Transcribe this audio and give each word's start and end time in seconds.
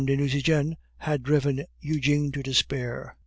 de 0.03 0.17
Nucingen 0.17 0.75
had 0.97 1.21
driven 1.21 1.63
Eugene 1.79 2.31
to 2.31 2.41
despair. 2.41 3.15